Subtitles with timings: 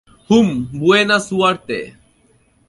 [0.29, 0.47] হুম
[0.79, 1.79] বুয়েনা সুয়ের্তে।